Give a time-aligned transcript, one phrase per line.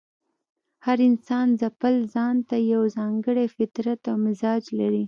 [0.85, 4.99] هر انسان ځپل ځان ته یو ځانګړی فطرت او مزاج لري.